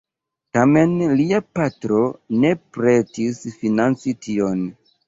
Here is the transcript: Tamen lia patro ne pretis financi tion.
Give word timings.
Tamen 0.57 0.95
lia 1.19 1.41
patro 1.59 2.01
ne 2.41 2.53
pretis 2.79 3.45
financi 3.61 4.21
tion. 4.27 4.71